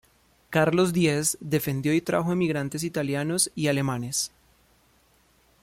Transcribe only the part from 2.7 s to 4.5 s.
italianos y alemanes.